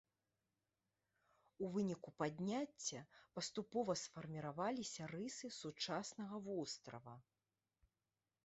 [1.65, 3.01] У выніку падняцця
[3.35, 7.15] паступова сфарміраваліся рысы сучаснага вострава.